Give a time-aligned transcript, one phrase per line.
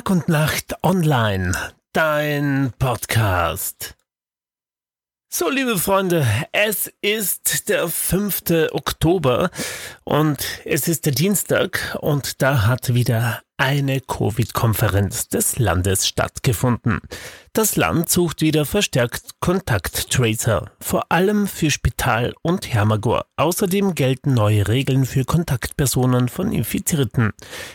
[0.00, 1.52] Tag und Nacht online,
[1.92, 3.99] dein Podcast.
[5.32, 8.72] So, liebe Freunde, es ist der 5.
[8.72, 9.50] Oktober
[10.02, 17.00] und es ist der Dienstag und da hat wieder eine Covid-Konferenz des Landes stattgefunden.
[17.52, 23.26] Das Land sucht wieder verstärkt Kontakttracer, vor allem für Spital und Hermagor.
[23.36, 27.30] Außerdem gelten neue Regeln für Kontaktpersonen von Infizierten.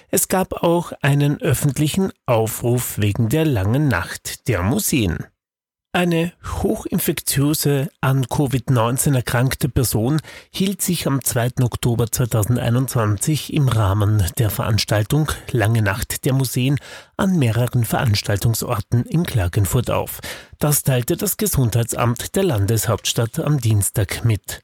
[0.09, 5.19] Es gab auch einen öffentlichen Aufruf wegen der langen Nacht der Museen.
[5.95, 10.19] Eine hochinfektiöse, an Covid-19 erkrankte Person
[10.51, 11.61] hielt sich am 2.
[11.61, 16.79] Oktober 2021 im Rahmen der Veranstaltung Lange Nacht der Museen
[17.15, 20.19] an mehreren Veranstaltungsorten in Klagenfurt auf.
[20.59, 24.63] Das teilte das Gesundheitsamt der Landeshauptstadt am Dienstag mit.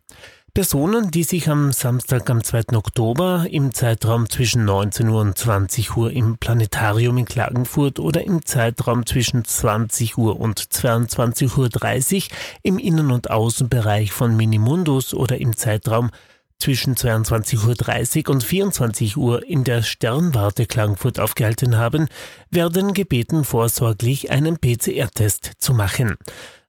[0.54, 2.76] Personen, die sich am Samstag, am 2.
[2.76, 8.46] Oktober im Zeitraum zwischen 19 Uhr und 20 Uhr im Planetarium in Klagenfurt oder im
[8.46, 15.56] Zeitraum zwischen 20 Uhr und 22.30 Uhr im Innen- und Außenbereich von Minimundus oder im
[15.56, 16.12] Zeitraum
[16.60, 22.10] zwischen 22.30 Uhr und 24 Uhr in der Sternwarte Klagenfurt aufgehalten haben,
[22.50, 26.18] werden gebeten, vorsorglich einen PCR-Test zu machen.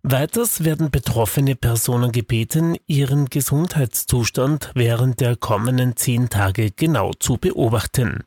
[0.04, 8.24] Weiters werden betroffene Personen gebeten, ihren Gesundheitszustand während der kommenden zehn Tage genau zu beobachten.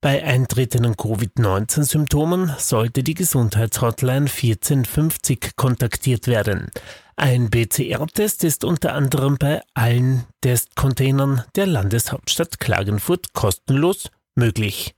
[0.00, 6.70] Bei eintretenden Covid-19-Symptomen sollte die Gesundheitshotline 1450 kontaktiert werden.
[7.16, 14.94] Ein PCR-Test ist unter anderem bei allen Testcontainern der Landeshauptstadt Klagenfurt kostenlos möglich.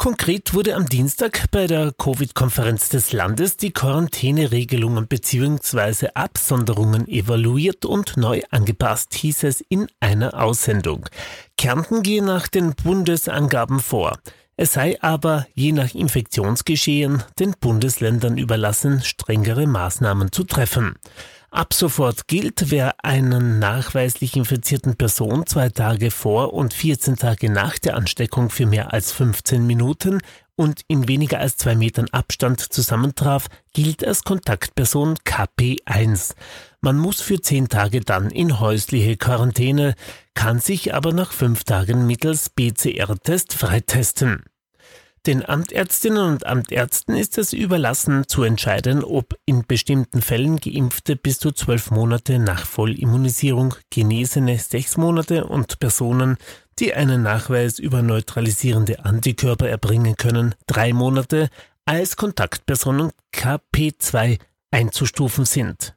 [0.00, 6.08] Konkret wurde am Dienstag bei der Covid-Konferenz des Landes die Quarantäneregelungen bzw.
[6.14, 11.04] Absonderungen evaluiert und neu angepasst, hieß es in einer Aussendung.
[11.58, 14.18] Kärnten gehe nach den Bundesangaben vor.
[14.56, 20.96] Es sei aber je nach Infektionsgeschehen den Bundesländern überlassen, strengere Maßnahmen zu treffen.
[21.52, 27.76] Ab sofort gilt, wer einen nachweislich infizierten Person zwei Tage vor und 14 Tage nach
[27.78, 30.20] der Ansteckung für mehr als 15 Minuten
[30.54, 36.34] und in weniger als zwei Metern Abstand zusammentraf, gilt als Kontaktperson KP1.
[36.82, 39.94] Man muss für zehn Tage dann in häusliche Quarantäne,
[40.34, 44.44] kann sich aber nach fünf Tagen mittels PCR-Test freitesten.
[45.26, 51.38] Den Amtärztinnen und Amtärzten ist es überlassen zu entscheiden, ob in bestimmten Fällen Geimpfte bis
[51.38, 56.38] zu zwölf Monate nach Vollimmunisierung, Genesene sechs Monate und Personen,
[56.78, 61.50] die einen Nachweis über neutralisierende Antikörper erbringen können, drei Monate
[61.84, 64.38] als Kontaktpersonen KP2
[64.70, 65.94] einzustufen sind.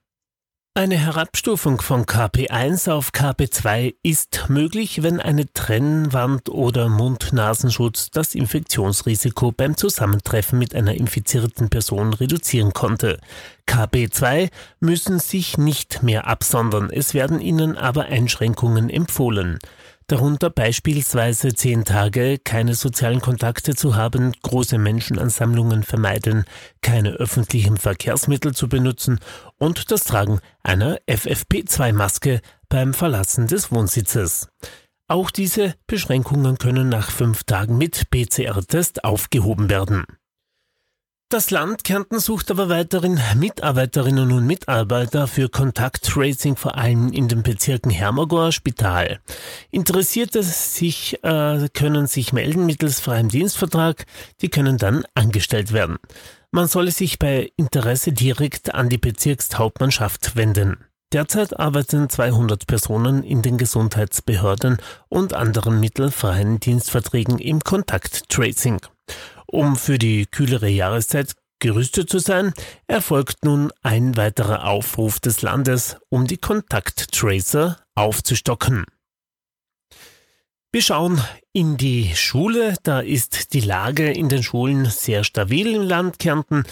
[0.76, 9.52] Eine Herabstufung von KP1 auf KP2 ist möglich, wenn eine Trennwand oder Mund-Nasenschutz das Infektionsrisiko
[9.52, 13.20] beim Zusammentreffen mit einer infizierten Person reduzieren konnte.
[13.68, 19.60] KP2 müssen sich nicht mehr absondern, es werden ihnen aber Einschränkungen empfohlen
[20.14, 26.46] darunter beispielsweise zehn Tage keine sozialen Kontakte zu haben, große Menschenansammlungen vermeiden,
[26.84, 29.20] keine öffentlichen Verkehrsmittel zu benutzen
[29.58, 34.50] und das Tragen einer FFP2-Maske beim Verlassen des Wohnsitzes.
[35.08, 40.06] Auch diese Beschränkungen können nach fünf Tagen mit PCR-Test aufgehoben werden.
[41.34, 47.42] Das Land Kärnten sucht aber weiterhin Mitarbeiterinnen und Mitarbeiter für Kontakttracing, vor allem in den
[47.42, 49.20] Bezirken Hermagor, Spital.
[49.72, 54.06] Interessierte sich äh, können sich melden mittels freiem Dienstvertrag,
[54.42, 55.98] die können dann angestellt werden.
[56.52, 60.86] Man solle sich bei Interesse direkt an die Bezirkshauptmannschaft wenden.
[61.14, 64.78] Derzeit arbeiten 200 Personen in den Gesundheitsbehörden
[65.10, 68.82] und anderen mittelfreien Dienstverträgen im Kontakttracing.
[69.54, 72.54] Um für die kühlere Jahreszeit gerüstet zu sein,
[72.88, 78.86] erfolgt nun ein weiterer Aufruf des Landes, um die Kontakttracer aufzustocken.
[80.76, 82.74] Wir schauen in die Schule.
[82.82, 86.64] Da ist die Lage in den Schulen sehr stabil im Land Kärnten.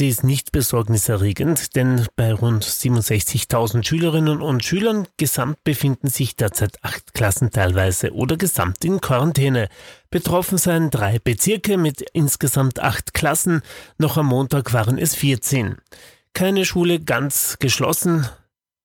[0.00, 6.82] Die ist nicht besorgniserregend, denn bei rund 67.000 Schülerinnen und Schülern gesamt befinden sich derzeit
[6.82, 9.68] acht Klassen teilweise oder gesamt in Quarantäne.
[10.10, 13.62] Betroffen seien drei Bezirke mit insgesamt acht Klassen.
[13.98, 15.76] Noch am Montag waren es 14.
[16.32, 18.28] Keine Schule ganz geschlossen,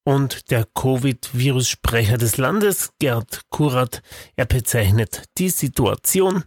[0.09, 4.01] und der Covid-Virus-Sprecher des Landes, Gerd Kurat,
[4.35, 6.45] er bezeichnet die Situation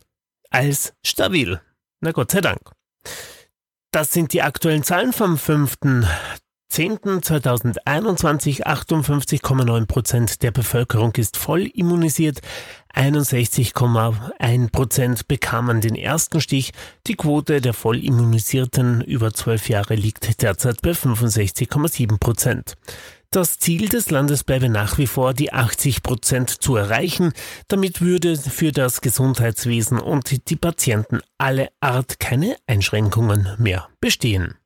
[0.51, 1.61] als stabil.
[2.01, 2.73] Na Gott sei Dank.
[3.93, 5.77] Das sind die aktuellen Zahlen vom 5.
[6.73, 12.41] 10.2021 58,9 Prozent der Bevölkerung ist voll immunisiert,
[12.95, 16.73] 61,1 Prozent bekamen den ersten Stich.
[17.07, 22.75] Die Quote der Vollimmunisierten über zwölf Jahre liegt derzeit bei 65,7 Prozent.
[23.33, 27.33] Das Ziel des Landes bleibe nach wie vor, die 80 Prozent zu erreichen.
[27.67, 34.57] Damit würde für das Gesundheitswesen und die Patienten alle Art keine Einschränkungen mehr bestehen.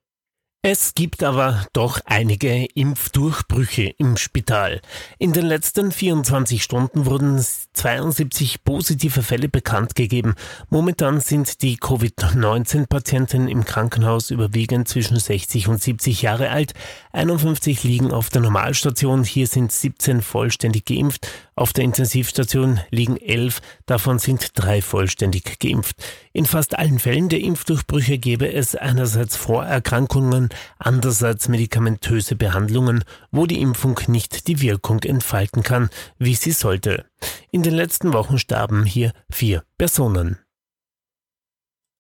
[0.69, 4.81] Es gibt aber doch einige Impfdurchbrüche im Spital.
[5.17, 7.41] In den letzten 24 Stunden wurden
[7.75, 10.35] 72 positive Fälle bekannt gegeben.
[10.69, 16.75] Momentan sind die Covid-19-Patienten im Krankenhaus überwiegend zwischen 60 und 70 Jahre alt.
[17.13, 19.23] 51 liegen auf der Normalstation.
[19.23, 21.29] Hier sind 17 vollständig geimpft.
[21.55, 23.61] Auf der Intensivstation liegen 11.
[23.87, 25.97] Davon sind drei vollständig geimpft.
[26.33, 33.61] In fast allen Fällen der Impfdurchbrüche gäbe es einerseits Vorerkrankungen, andererseits medikamentöse Behandlungen, wo die
[33.61, 37.05] Impfung nicht die Wirkung entfalten kann, wie sie sollte.
[37.51, 40.39] In den letzten Wochen starben hier vier Personen.